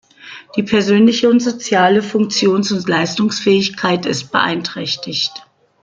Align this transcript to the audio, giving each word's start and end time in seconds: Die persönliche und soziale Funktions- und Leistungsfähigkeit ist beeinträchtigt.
Die 0.55 0.63
persönliche 0.63 1.29
und 1.29 1.41
soziale 1.41 2.01
Funktions- 2.01 2.71
und 2.73 2.89
Leistungsfähigkeit 2.89 4.07
ist 4.07 4.31
beeinträchtigt. 4.31 5.31